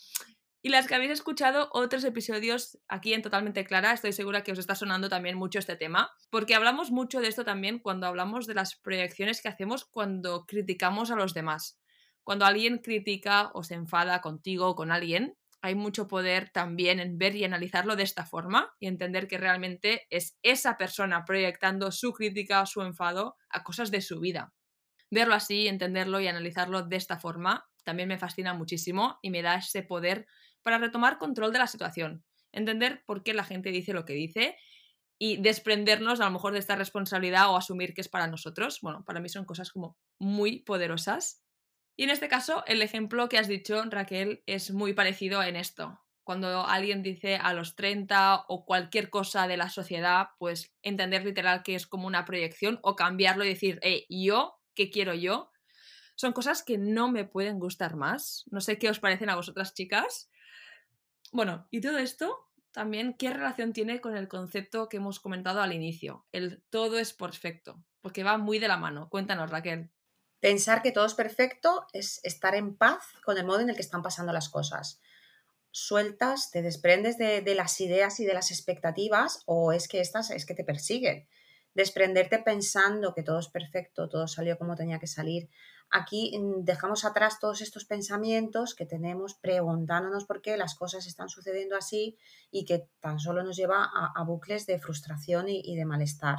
y 0.64 0.70
las 0.70 0.86
que 0.86 0.94
habéis 0.94 1.10
escuchado 1.10 1.68
otros 1.72 2.04
episodios 2.04 2.78
aquí 2.88 3.12
en 3.12 3.20
Totalmente 3.20 3.66
Clara, 3.66 3.92
estoy 3.92 4.14
segura 4.14 4.42
que 4.42 4.52
os 4.52 4.58
está 4.58 4.74
sonando 4.74 5.10
también 5.10 5.36
mucho 5.36 5.58
este 5.58 5.76
tema, 5.76 6.10
porque 6.30 6.54
hablamos 6.54 6.90
mucho 6.90 7.20
de 7.20 7.28
esto 7.28 7.44
también 7.44 7.78
cuando 7.78 8.06
hablamos 8.06 8.46
de 8.46 8.54
las 8.54 8.74
proyecciones 8.74 9.42
que 9.42 9.48
hacemos 9.48 9.84
cuando 9.84 10.46
criticamos 10.46 11.10
a 11.10 11.16
los 11.16 11.34
demás. 11.34 11.78
Cuando 12.22 12.46
alguien 12.46 12.78
critica 12.78 13.50
o 13.52 13.62
se 13.62 13.74
enfada 13.74 14.22
contigo 14.22 14.68
o 14.68 14.74
con 14.74 14.90
alguien, 14.90 15.36
hay 15.60 15.74
mucho 15.74 16.08
poder 16.08 16.48
también 16.48 16.98
en 16.98 17.18
ver 17.18 17.36
y 17.36 17.44
analizarlo 17.44 17.94
de 17.94 18.04
esta 18.04 18.24
forma 18.24 18.72
y 18.80 18.86
entender 18.86 19.28
que 19.28 19.36
realmente 19.36 20.06
es 20.08 20.38
esa 20.42 20.78
persona 20.78 21.26
proyectando 21.26 21.92
su 21.92 22.14
crítica 22.14 22.64
su 22.64 22.80
enfado 22.80 23.36
a 23.50 23.64
cosas 23.64 23.90
de 23.90 24.00
su 24.00 24.18
vida. 24.18 24.54
Verlo 25.10 25.34
así, 25.34 25.68
entenderlo 25.68 26.20
y 26.20 26.26
analizarlo 26.26 26.84
de 26.84 26.96
esta 26.96 27.18
forma 27.18 27.66
también 27.84 28.08
me 28.08 28.18
fascina 28.18 28.54
muchísimo 28.54 29.18
y 29.22 29.30
me 29.30 29.42
da 29.42 29.56
ese 29.56 29.82
poder 29.82 30.26
para 30.64 30.78
retomar 30.78 31.18
control 31.18 31.52
de 31.52 31.60
la 31.60 31.68
situación, 31.68 32.24
entender 32.50 33.04
por 33.06 33.22
qué 33.22 33.34
la 33.34 33.44
gente 33.44 33.70
dice 33.70 33.92
lo 33.92 34.04
que 34.04 34.14
dice 34.14 34.56
y 35.18 35.36
desprendernos 35.36 36.20
a 36.20 36.24
lo 36.24 36.32
mejor 36.32 36.52
de 36.52 36.58
esta 36.58 36.74
responsabilidad 36.74 37.50
o 37.50 37.56
asumir 37.56 37.94
que 37.94 38.00
es 38.00 38.08
para 38.08 38.26
nosotros. 38.26 38.80
Bueno, 38.82 39.04
para 39.04 39.20
mí 39.20 39.28
son 39.28 39.44
cosas 39.44 39.70
como 39.70 39.96
muy 40.18 40.60
poderosas. 40.60 41.42
Y 41.96 42.04
en 42.04 42.10
este 42.10 42.28
caso, 42.28 42.64
el 42.66 42.82
ejemplo 42.82 43.28
que 43.28 43.38
has 43.38 43.46
dicho, 43.46 43.80
Raquel, 43.84 44.42
es 44.46 44.72
muy 44.72 44.94
parecido 44.94 45.42
en 45.42 45.54
esto. 45.54 46.00
Cuando 46.24 46.66
alguien 46.66 47.02
dice 47.02 47.36
a 47.36 47.52
los 47.52 47.76
30 47.76 48.46
o 48.48 48.64
cualquier 48.64 49.10
cosa 49.10 49.46
de 49.46 49.58
la 49.58 49.68
sociedad, 49.68 50.28
pues 50.38 50.74
entender 50.82 51.24
literal 51.24 51.62
que 51.62 51.74
es 51.74 51.86
como 51.86 52.06
una 52.06 52.24
proyección 52.24 52.80
o 52.82 52.96
cambiarlo 52.96 53.44
y 53.44 53.50
decir, 53.50 53.78
hey, 53.82 54.06
yo, 54.08 54.58
¿qué 54.74 54.90
quiero 54.90 55.14
yo? 55.14 55.50
Son 56.16 56.32
cosas 56.32 56.62
que 56.62 56.78
no 56.78 57.10
me 57.10 57.24
pueden 57.24 57.58
gustar 57.58 57.94
más. 57.96 58.44
No 58.50 58.60
sé 58.60 58.78
qué 58.78 58.88
os 58.88 59.00
parecen 59.00 59.28
a 59.28 59.36
vosotras, 59.36 59.74
chicas. 59.74 60.30
Bueno, 61.34 61.66
y 61.72 61.80
todo 61.80 61.98
esto 61.98 62.48
también, 62.70 63.14
¿qué 63.14 63.28
relación 63.28 63.72
tiene 63.72 64.00
con 64.00 64.16
el 64.16 64.28
concepto 64.28 64.88
que 64.88 64.98
hemos 64.98 65.18
comentado 65.18 65.60
al 65.60 65.72
inicio? 65.72 66.24
El 66.30 66.62
todo 66.70 66.96
es 66.96 67.12
perfecto, 67.12 67.82
porque 68.02 68.22
va 68.22 68.38
muy 68.38 68.60
de 68.60 68.68
la 68.68 68.76
mano. 68.76 69.08
Cuéntanos, 69.10 69.50
Raquel. 69.50 69.90
Pensar 70.38 70.80
que 70.80 70.92
todo 70.92 71.06
es 71.06 71.14
perfecto 71.14 71.88
es 71.92 72.20
estar 72.22 72.54
en 72.54 72.76
paz 72.76 73.02
con 73.24 73.36
el 73.36 73.44
modo 73.44 73.58
en 73.58 73.70
el 73.70 73.74
que 73.74 73.82
están 73.82 74.00
pasando 74.00 74.32
las 74.32 74.48
cosas. 74.48 75.00
Sueltas, 75.72 76.52
te 76.52 76.62
desprendes 76.62 77.18
de, 77.18 77.40
de 77.40 77.54
las 77.56 77.80
ideas 77.80 78.20
y 78.20 78.24
de 78.24 78.34
las 78.34 78.52
expectativas 78.52 79.42
o 79.46 79.72
es 79.72 79.88
que 79.88 80.00
estas 80.00 80.30
es 80.30 80.46
que 80.46 80.54
te 80.54 80.62
persiguen. 80.62 81.26
Desprenderte 81.74 82.38
pensando 82.38 83.12
que 83.12 83.24
todo 83.24 83.40
es 83.40 83.48
perfecto, 83.48 84.08
todo 84.08 84.28
salió 84.28 84.56
como 84.56 84.76
tenía 84.76 85.00
que 85.00 85.08
salir. 85.08 85.50
Aquí 85.90 86.36
mm, 86.38 86.64
dejamos 86.64 87.04
atrás 87.04 87.38
todos 87.40 87.60
estos 87.60 87.84
pensamientos 87.84 88.74
que 88.74 88.86
tenemos 88.86 89.34
preguntándonos 89.34 90.24
por 90.24 90.42
qué 90.42 90.56
las 90.56 90.74
cosas 90.74 91.06
están 91.06 91.28
sucediendo 91.28 91.76
así 91.76 92.18
y 92.50 92.64
que 92.64 92.88
tan 93.00 93.18
solo 93.18 93.42
nos 93.42 93.56
lleva 93.56 93.84
a, 93.94 94.24
bucles 94.24 94.66
de 94.66 94.78
frustración 94.78 95.48
y, 95.48 95.76
de 95.76 95.84
malestar. 95.84 96.38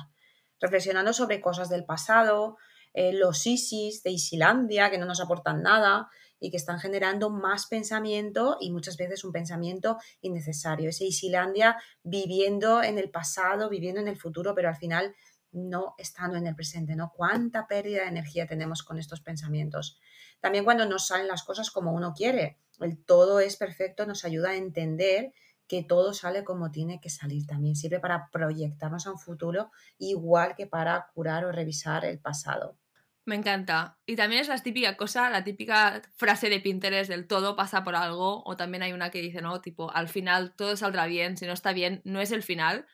Reflexionando 0.60 1.14
sobre 1.14 1.42
cosas 1.42 1.70
del 1.70 1.86
pasado, 1.86 2.58
eh, 2.94 3.14
los 3.14 3.46
ISIS 3.46 4.04
de 4.04 4.12
Isilandia, 4.12 4.90
que 4.90 4.98
no 4.98 5.06
nos 5.06 5.22
aportan 5.22 5.62
nada 5.62 6.10
y 6.40 6.52
que 6.52 6.58
están 6.58 6.80
generando 6.80 7.30
más 7.30 7.68
pensamiento 7.68 8.58
y 8.60 8.72
muchas 8.72 8.98
veces 8.98 9.24
un 9.24 9.32
pensamiento 9.32 9.98
innecesario. 10.22 10.90
Ese 10.90 11.06
Isilandia 11.06 11.78
viviendo 12.04 12.84
en 12.84 12.98
el 12.98 13.10
pasado, 13.10 13.70
viviendo 13.70 14.02
en 14.02 14.08
el 14.08 14.18
futuro, 14.18 14.54
pero 14.54 14.70
al 14.70 14.76
final 14.76 15.16
no 15.56 15.96
estando 15.98 16.38
en 16.38 16.48
el 16.48 16.56
presente, 16.56 16.96
¿no? 16.96 17.12
Cuánta 17.16 17.68
pérdida 17.68 18.02
de 18.02 18.10
energía 18.10 18.46
tenemos 18.46 18.84
con 18.84 19.00
estos 19.00 19.22
pensamientos. 19.22 20.00
También 20.40 20.66
cuando 20.66 20.86
nos 20.86 21.08
salen 21.08 21.28
las 21.28 21.44
cosas 21.44 21.72
como 21.72 21.94
uno 21.94 22.14
quiere, 22.14 22.60
el 22.80 23.04
todo 23.04 23.40
es 23.40 23.56
perfecto 23.58 24.06
nos 24.06 24.26
ayuda 24.26 24.50
a 24.50 24.56
entender 24.56 25.34
que 25.68 25.84
todo 25.84 26.14
sale 26.14 26.44
como 26.44 26.72
tiene 26.72 27.00
que 27.02 27.10
salir 27.10 27.48
también. 27.48 27.76
Sirve 27.76 28.00
para 28.00 28.30
proyectarnos 28.30 29.08
a 29.08 29.12
un 29.12 29.20
futuro 29.20 29.72
igual 29.98 30.56
que 30.56 30.68
para 30.68 31.08
curar 31.14 31.46
o 31.46 31.52
revisar 31.52 32.06
el 32.06 32.20
pasado. 32.20 32.78
Me 33.26 33.36
encanta. 33.36 33.98
Y 34.06 34.16
también 34.16 34.42
es 34.42 34.48
la 34.48 34.62
típica 34.62 34.96
cosa, 34.98 35.32
la 35.32 35.44
típica 35.44 36.04
frase 36.16 36.48
de 36.48 36.60
Pinterest 36.60 37.10
del 37.10 37.26
todo 37.26 37.56
pasa 37.56 37.84
por 37.84 37.96
algo. 37.96 38.44
O 38.46 38.56
también 38.56 38.84
hay 38.84 38.94
una 38.94 39.10
que 39.10 39.22
dice, 39.22 39.42
¿no? 39.42 39.62
Tipo, 39.62 39.92
al 39.92 40.10
final 40.10 40.54
todo 40.56 40.78
saldrá 40.78 41.08
bien, 41.08 41.36
si 41.36 41.48
no 41.48 41.54
está 41.54 41.74
bien, 41.74 42.02
no 42.04 42.22
es 42.22 42.32
el 42.32 42.44
final. 42.44 42.86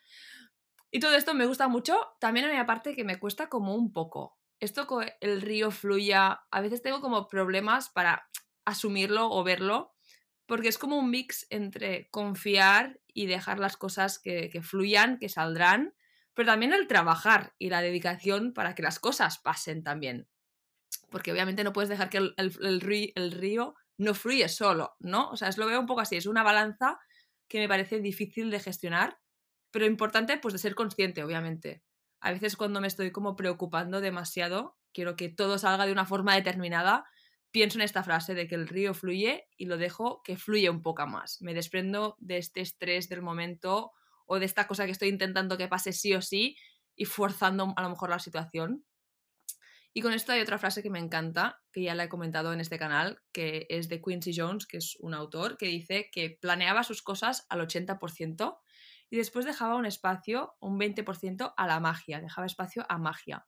Y 0.91 0.99
todo 0.99 1.15
esto 1.15 1.33
me 1.33 1.45
gusta 1.45 1.67
mucho. 1.67 1.97
También 2.19 2.45
hay 2.45 2.53
una 2.53 2.65
parte 2.65 2.95
que 2.95 3.03
me 3.03 3.17
cuesta 3.17 3.47
como 3.47 3.75
un 3.75 3.93
poco. 3.93 4.37
Esto 4.59 4.85
con 4.85 5.05
el 5.21 5.41
río 5.41 5.71
fluya, 5.71 6.43
a 6.51 6.61
veces 6.61 6.83
tengo 6.83 7.01
como 7.01 7.27
problemas 7.27 7.89
para 7.89 8.29
asumirlo 8.65 9.31
o 9.31 9.43
verlo, 9.43 9.95
porque 10.45 10.67
es 10.67 10.77
como 10.77 10.99
un 10.99 11.09
mix 11.09 11.47
entre 11.49 12.09
confiar 12.11 12.99
y 13.07 13.25
dejar 13.25 13.57
las 13.57 13.77
cosas 13.77 14.19
que, 14.19 14.49
que 14.49 14.61
fluyan, 14.61 15.17
que 15.17 15.29
saldrán, 15.29 15.95
pero 16.33 16.47
también 16.47 16.73
el 16.73 16.87
trabajar 16.87 17.53
y 17.57 17.69
la 17.69 17.81
dedicación 17.81 18.53
para 18.53 18.75
que 18.75 18.83
las 18.83 18.99
cosas 18.99 19.39
pasen 19.39 19.83
también. 19.83 20.27
Porque 21.09 21.31
obviamente 21.31 21.63
no 21.63 21.73
puedes 21.73 21.89
dejar 21.89 22.09
que 22.09 22.17
el, 22.17 22.81
río, 22.81 23.75
no 23.97 24.13
fluye 24.13 24.47
solo, 24.49 24.95
¿no? 24.99 25.29
O 25.29 25.37
sea, 25.37 25.49
es 25.49 25.57
lo 25.57 25.67
veo 25.67 25.79
un 25.79 25.85
poco 25.85 26.01
así, 26.01 26.15
es 26.15 26.25
una 26.25 26.43
balanza 26.43 26.99
que 27.47 27.59
me 27.59 27.67
parece 27.67 27.99
difícil 27.99 28.49
de 28.49 28.59
gestionar, 28.59 29.19
pero 29.71 29.85
importante 29.85 30.37
pues 30.37 30.53
de 30.53 30.59
ser 30.59 30.75
consciente, 30.75 31.23
obviamente. 31.23 31.81
A 32.19 32.31
veces 32.31 32.55
cuando 32.55 32.81
me 32.81 32.87
estoy 32.87 33.11
como 33.11 33.35
preocupando 33.35 33.99
demasiado, 34.01 34.77
quiero 34.93 35.15
que 35.15 35.29
todo 35.29 35.57
salga 35.57 35.85
de 35.85 35.91
una 35.91 36.05
forma 36.05 36.35
determinada, 36.35 37.05
pienso 37.51 37.77
en 37.77 37.83
esta 37.83 38.03
frase 38.03 38.33
de 38.33 38.47
que 38.47 38.55
el 38.55 38.67
río 38.67 38.93
fluye 38.93 39.47
y 39.57 39.65
lo 39.65 39.77
dejo 39.77 40.21
que 40.23 40.37
fluya 40.37 40.71
un 40.71 40.81
poco 40.81 41.05
más. 41.07 41.41
Me 41.41 41.53
desprendo 41.53 42.15
de 42.19 42.37
este 42.37 42.61
estrés 42.61 43.09
del 43.09 43.21
momento 43.21 43.91
o 44.25 44.39
de 44.39 44.45
esta 44.45 44.67
cosa 44.67 44.85
que 44.85 44.91
estoy 44.91 45.09
intentando 45.09 45.57
que 45.57 45.67
pase 45.67 45.93
sí 45.93 46.13
o 46.13 46.21
sí 46.21 46.55
y 46.95 47.05
forzando 47.05 47.73
a 47.75 47.81
lo 47.81 47.89
mejor 47.89 48.09
la 48.09 48.19
situación. 48.19 48.85
Y 49.93 50.01
con 50.01 50.13
esto 50.13 50.31
hay 50.31 50.39
otra 50.39 50.57
frase 50.57 50.81
que 50.81 50.89
me 50.89 50.99
encanta, 50.99 51.61
que 51.73 51.83
ya 51.83 51.95
la 51.95 52.05
he 52.05 52.09
comentado 52.09 52.53
en 52.53 52.61
este 52.61 52.79
canal, 52.79 53.21
que 53.33 53.65
es 53.69 53.89
de 53.89 54.01
Quincy 54.01 54.31
Jones, 54.33 54.65
que 54.65 54.77
es 54.77 54.95
un 54.99 55.13
autor, 55.13 55.57
que 55.57 55.65
dice 55.65 56.09
que 56.13 56.37
planeaba 56.39 56.83
sus 56.83 57.01
cosas 57.01 57.45
al 57.49 57.59
80% 57.59 58.57
y 59.11 59.17
después 59.17 59.45
dejaba 59.45 59.75
un 59.75 59.85
espacio, 59.85 60.55
un 60.61 60.79
20% 60.79 61.53
a 61.55 61.67
la 61.67 61.79
magia, 61.81 62.21
dejaba 62.21 62.47
espacio 62.47 62.85
a 62.87 62.97
magia. 62.97 63.45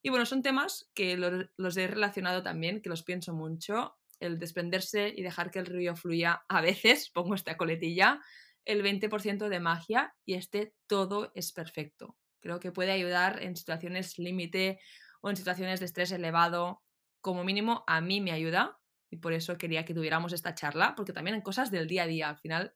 Y 0.00 0.10
bueno, 0.10 0.24
son 0.24 0.42
temas 0.42 0.90
que 0.94 1.16
los 1.16 1.76
he 1.76 1.86
relacionado 1.88 2.42
también, 2.42 2.80
que 2.80 2.88
los 2.88 3.02
pienso 3.02 3.34
mucho, 3.34 3.98
el 4.20 4.38
desprenderse 4.38 5.12
y 5.14 5.22
dejar 5.22 5.50
que 5.50 5.58
el 5.58 5.66
río 5.66 5.96
fluya 5.96 6.44
a 6.48 6.60
veces, 6.60 7.10
pongo 7.14 7.34
esta 7.34 7.56
coletilla, 7.56 8.20
el 8.64 8.84
20% 8.84 9.48
de 9.48 9.60
magia 9.60 10.14
y 10.24 10.34
este 10.34 10.72
todo 10.86 11.32
es 11.34 11.52
perfecto. 11.52 12.16
Creo 12.40 12.60
que 12.60 12.70
puede 12.70 12.92
ayudar 12.92 13.42
en 13.42 13.56
situaciones 13.56 14.18
límite 14.18 14.78
o 15.20 15.30
en 15.30 15.36
situaciones 15.36 15.80
de 15.80 15.86
estrés 15.86 16.12
elevado. 16.12 16.80
Como 17.20 17.42
mínimo, 17.42 17.82
a 17.88 18.00
mí 18.00 18.20
me 18.20 18.30
ayuda 18.30 18.78
y 19.10 19.16
por 19.16 19.32
eso 19.32 19.58
quería 19.58 19.84
que 19.84 19.94
tuviéramos 19.94 20.32
esta 20.32 20.54
charla, 20.54 20.94
porque 20.94 21.12
también 21.12 21.34
en 21.34 21.42
cosas 21.42 21.72
del 21.72 21.88
día 21.88 22.04
a 22.04 22.06
día, 22.06 22.28
al 22.28 22.38
final 22.38 22.74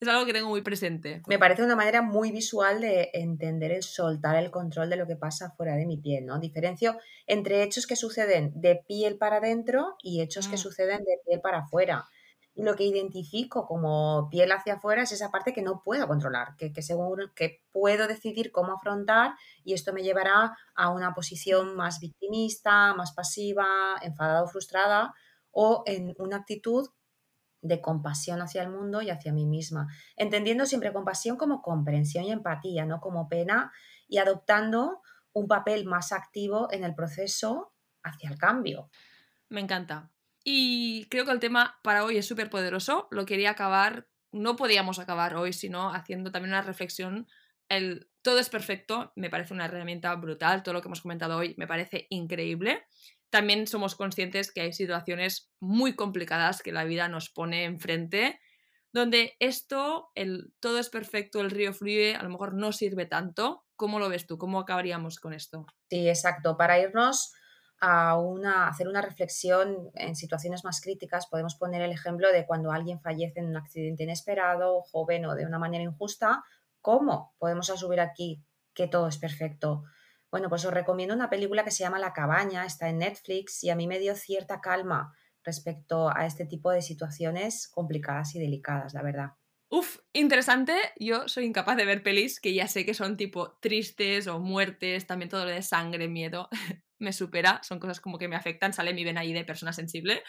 es 0.00 0.08
algo 0.08 0.26
que 0.26 0.32
tengo 0.32 0.48
muy 0.48 0.62
presente. 0.62 1.22
Me 1.26 1.38
parece 1.38 1.62
una 1.62 1.76
manera 1.76 2.02
muy 2.02 2.30
visual 2.30 2.80
de 2.80 3.10
entender 3.14 3.72
el 3.72 3.82
soltar 3.82 4.36
el 4.36 4.50
control 4.50 4.90
de 4.90 4.96
lo 4.96 5.06
que 5.06 5.16
pasa 5.16 5.50
fuera 5.56 5.74
de 5.74 5.86
mi 5.86 5.96
piel, 5.96 6.26
¿no? 6.26 6.38
Diferencio 6.38 6.98
entre 7.26 7.62
hechos 7.62 7.86
que 7.86 7.96
suceden 7.96 8.52
de 8.54 8.82
piel 8.86 9.16
para 9.16 9.36
adentro 9.36 9.96
y 10.02 10.20
hechos 10.20 10.48
que 10.48 10.56
mm. 10.56 10.58
suceden 10.58 10.98
de 10.98 11.18
piel 11.26 11.40
para 11.40 11.58
afuera 11.60 12.08
lo 12.58 12.74
que 12.74 12.84
identifico 12.84 13.66
como 13.66 14.28
piel 14.30 14.50
hacia 14.50 14.74
afuera 14.74 15.02
es 15.02 15.12
esa 15.12 15.30
parte 15.30 15.52
que 15.52 15.62
no 15.62 15.80
puedo 15.84 16.08
controlar, 16.08 16.56
que, 16.56 16.72
que 16.72 16.82
seguro 16.82 17.32
que 17.34 17.62
puedo 17.70 18.08
decidir 18.08 18.50
cómo 18.50 18.72
afrontar 18.72 19.34
y 19.64 19.74
esto 19.74 19.92
me 19.92 20.02
llevará 20.02 20.56
a 20.74 20.90
una 20.90 21.14
posición 21.14 21.76
más 21.76 22.00
victimista, 22.00 22.94
más 22.94 23.12
pasiva, 23.12 23.96
enfadada 24.02 24.42
o 24.42 24.48
frustrada 24.48 25.14
o 25.52 25.84
en 25.86 26.14
una 26.18 26.38
actitud 26.38 26.88
de 27.60 27.80
compasión 27.80 28.40
hacia 28.40 28.62
el 28.62 28.70
mundo 28.70 29.02
y 29.02 29.10
hacia 29.10 29.32
mí 29.32 29.46
misma, 29.46 29.88
entendiendo 30.16 30.66
siempre 30.66 30.92
compasión 30.92 31.36
como 31.36 31.62
comprensión 31.62 32.24
y 32.24 32.32
empatía, 32.32 32.84
no 32.84 33.00
como 33.00 33.28
pena 33.28 33.72
y 34.06 34.18
adoptando 34.18 35.02
un 35.32 35.48
papel 35.48 35.84
más 35.84 36.12
activo 36.12 36.68
en 36.70 36.84
el 36.84 36.94
proceso 36.94 37.72
hacia 38.02 38.30
el 38.30 38.38
cambio. 38.38 38.90
Me 39.48 39.60
encanta. 39.60 40.10
Y 40.44 41.06
creo 41.10 41.24
que 41.24 41.32
el 41.32 41.40
tema 41.40 41.78
para 41.82 42.04
hoy 42.04 42.16
es 42.16 42.26
súper 42.26 42.48
poderoso. 42.50 43.08
Lo 43.10 43.26
quería 43.26 43.50
acabar, 43.50 44.08
no 44.32 44.56
podíamos 44.56 44.98
acabar 44.98 45.36
hoy, 45.36 45.52
sino 45.52 45.92
haciendo 45.92 46.30
también 46.30 46.52
una 46.52 46.62
reflexión. 46.62 47.26
El 47.68 48.08
todo 48.22 48.38
es 48.38 48.48
perfecto, 48.48 49.12
me 49.16 49.30
parece 49.30 49.54
una 49.54 49.66
herramienta 49.66 50.14
brutal. 50.14 50.62
Todo 50.62 50.74
lo 50.74 50.82
que 50.82 50.88
hemos 50.88 51.00
comentado 51.00 51.36
hoy 51.36 51.54
me 51.58 51.66
parece 51.66 52.06
increíble. 52.10 52.86
También 53.30 53.66
somos 53.66 53.94
conscientes 53.94 54.52
que 54.52 54.62
hay 54.62 54.72
situaciones 54.72 55.50
muy 55.60 55.94
complicadas 55.94 56.62
que 56.62 56.72
la 56.72 56.84
vida 56.84 57.08
nos 57.08 57.28
pone 57.30 57.64
enfrente, 57.64 58.40
donde 58.92 59.36
esto, 59.38 60.10
el 60.14 60.52
todo 60.60 60.78
es 60.78 60.88
perfecto, 60.88 61.40
el 61.40 61.50
río 61.50 61.74
fluye, 61.74 62.14
a 62.14 62.22
lo 62.22 62.30
mejor 62.30 62.54
no 62.54 62.72
sirve 62.72 63.06
tanto. 63.06 63.64
¿Cómo 63.76 63.98
lo 63.98 64.08
ves 64.08 64.26
tú? 64.26 64.38
¿Cómo 64.38 64.58
acabaríamos 64.58 65.20
con 65.20 65.34
esto? 65.34 65.66
Sí, 65.90 66.08
exacto. 66.08 66.56
Para 66.56 66.80
irnos 66.80 67.32
a 67.80 68.18
una, 68.18 68.66
hacer 68.68 68.88
una 68.88 69.02
reflexión 69.02 69.90
en 69.94 70.16
situaciones 70.16 70.64
más 70.64 70.80
críticas, 70.80 71.26
podemos 71.28 71.54
poner 71.54 71.82
el 71.82 71.92
ejemplo 71.92 72.32
de 72.32 72.46
cuando 72.46 72.72
alguien 72.72 73.00
fallece 73.00 73.40
en 73.40 73.46
un 73.46 73.56
accidente 73.56 74.02
inesperado, 74.02 74.82
joven 74.82 75.26
o 75.26 75.34
de 75.34 75.46
una 75.46 75.58
manera 75.58 75.84
injusta, 75.84 76.42
¿cómo 76.80 77.34
podemos 77.38 77.70
asumir 77.70 78.00
aquí 78.00 78.42
que 78.74 78.88
todo 78.88 79.08
es 79.08 79.18
perfecto? 79.18 79.84
Bueno, 80.30 80.48
pues 80.48 80.64
os 80.64 80.74
recomiendo 80.74 81.14
una 81.14 81.30
película 81.30 81.64
que 81.64 81.70
se 81.70 81.84
llama 81.84 81.98
La 81.98 82.12
cabaña, 82.12 82.66
está 82.66 82.88
en 82.88 82.98
Netflix 82.98 83.64
y 83.64 83.70
a 83.70 83.76
mí 83.76 83.86
me 83.86 83.98
dio 83.98 84.14
cierta 84.14 84.60
calma 84.60 85.14
respecto 85.42 86.10
a 86.14 86.26
este 86.26 86.44
tipo 86.44 86.70
de 86.70 86.82
situaciones 86.82 87.68
complicadas 87.68 88.34
y 88.34 88.38
delicadas, 88.38 88.92
la 88.92 89.02
verdad. 89.02 89.30
Uf, 89.70 89.98
interesante. 90.12 90.74
Yo 90.98 91.28
soy 91.28 91.44
incapaz 91.44 91.76
de 91.76 91.84
ver 91.84 92.02
pelis 92.02 92.40
que 92.40 92.54
ya 92.54 92.68
sé 92.68 92.86
que 92.86 92.94
son 92.94 93.16
tipo 93.16 93.58
tristes 93.60 94.26
o 94.26 94.38
muertes, 94.38 95.06
también 95.06 95.28
todo 95.28 95.44
lo 95.44 95.50
de 95.50 95.62
sangre, 95.62 96.08
miedo. 96.08 96.48
me 96.98 97.12
supera, 97.12 97.60
son 97.62 97.78
cosas 97.78 98.00
como 98.00 98.18
que 98.18 98.28
me 98.28 98.36
afectan, 98.36 98.72
sale 98.72 98.92
mi 98.92 99.04
vena 99.04 99.20
ahí 99.20 99.32
de 99.32 99.44
persona 99.44 99.72
sensible. 99.72 100.22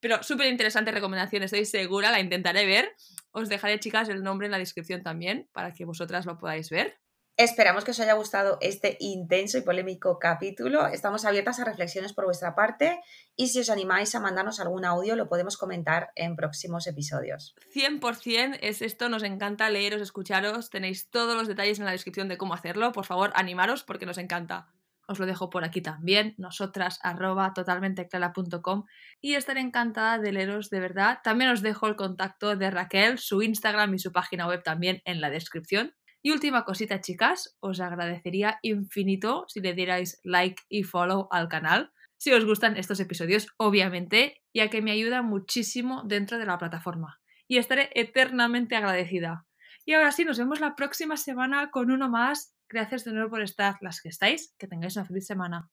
Pero 0.00 0.22
súper 0.22 0.48
interesante 0.48 0.90
recomendación, 0.90 1.44
estoy 1.44 1.64
segura, 1.64 2.10
la 2.10 2.20
intentaré 2.20 2.66
ver. 2.66 2.94
Os 3.30 3.48
dejaré, 3.48 3.80
chicas, 3.80 4.08
el 4.08 4.22
nombre 4.22 4.46
en 4.46 4.52
la 4.52 4.58
descripción 4.58 5.02
también 5.02 5.48
para 5.52 5.72
que 5.72 5.84
vosotras 5.84 6.26
lo 6.26 6.36
podáis 6.36 6.68
ver. 6.68 7.00
Esperamos 7.36 7.84
que 7.84 7.90
os 7.90 7.98
haya 7.98 8.12
gustado 8.12 8.58
este 8.60 8.96
intenso 9.00 9.58
y 9.58 9.62
polémico 9.62 10.20
capítulo. 10.20 10.86
Estamos 10.86 11.24
abiertas 11.24 11.58
a 11.58 11.64
reflexiones 11.64 12.12
por 12.12 12.26
vuestra 12.26 12.54
parte 12.54 13.00
y 13.34 13.48
si 13.48 13.58
os 13.58 13.70
animáis 13.70 14.14
a 14.14 14.20
mandarnos 14.20 14.60
algún 14.60 14.84
audio 14.84 15.16
lo 15.16 15.28
podemos 15.28 15.56
comentar 15.56 16.12
en 16.14 16.36
próximos 16.36 16.86
episodios. 16.86 17.56
100% 17.74 18.58
es 18.62 18.82
esto, 18.82 19.08
nos 19.08 19.24
encanta 19.24 19.68
leeros, 19.68 20.00
escucharos, 20.00 20.70
tenéis 20.70 21.10
todos 21.10 21.34
los 21.36 21.48
detalles 21.48 21.80
en 21.80 21.86
la 21.86 21.90
descripción 21.90 22.28
de 22.28 22.38
cómo 22.38 22.54
hacerlo, 22.54 22.92
por 22.92 23.04
favor 23.04 23.32
animaros 23.34 23.82
porque 23.82 24.06
nos 24.06 24.18
encanta. 24.18 24.68
Os 25.08 25.18
lo 25.18 25.26
dejo 25.26 25.50
por 25.50 25.64
aquí 25.64 25.82
también, 25.82 26.36
nosotras 26.38 27.00
arroba 27.02 27.52
totalmenteclara.com 27.52 28.84
y 29.20 29.34
estaré 29.34 29.60
encantada 29.60 30.18
de 30.18 30.30
leeros 30.30 30.70
de 30.70 30.78
verdad. 30.78 31.18
También 31.24 31.50
os 31.50 31.62
dejo 31.62 31.88
el 31.88 31.96
contacto 31.96 32.54
de 32.54 32.70
Raquel, 32.70 33.18
su 33.18 33.42
Instagram 33.42 33.92
y 33.92 33.98
su 33.98 34.12
página 34.12 34.46
web 34.46 34.62
también 34.62 35.02
en 35.04 35.20
la 35.20 35.30
descripción. 35.30 35.96
Y 36.26 36.30
última 36.30 36.64
cosita, 36.64 37.02
chicas, 37.02 37.54
os 37.60 37.80
agradecería 37.80 38.58
infinito 38.62 39.44
si 39.46 39.60
le 39.60 39.74
dierais 39.74 40.20
like 40.24 40.62
y 40.70 40.82
follow 40.82 41.28
al 41.30 41.48
canal, 41.48 41.92
si 42.16 42.32
os 42.32 42.46
gustan 42.46 42.78
estos 42.78 42.98
episodios, 42.98 43.48
obviamente, 43.58 44.40
ya 44.54 44.70
que 44.70 44.80
me 44.80 44.92
ayuda 44.92 45.20
muchísimo 45.20 46.02
dentro 46.06 46.38
de 46.38 46.46
la 46.46 46.56
plataforma. 46.56 47.20
Y 47.46 47.58
estaré 47.58 47.90
eternamente 47.94 48.74
agradecida. 48.74 49.44
Y 49.84 49.92
ahora 49.92 50.12
sí, 50.12 50.24
nos 50.24 50.38
vemos 50.38 50.60
la 50.60 50.76
próxima 50.76 51.18
semana 51.18 51.70
con 51.70 51.90
uno 51.90 52.08
más. 52.08 52.54
Gracias 52.70 53.04
de 53.04 53.12
nuevo 53.12 53.28
por 53.28 53.42
estar 53.42 53.76
las 53.82 54.00
que 54.00 54.08
estáis. 54.08 54.54
Que 54.56 54.66
tengáis 54.66 54.96
una 54.96 55.04
feliz 55.04 55.26
semana. 55.26 55.68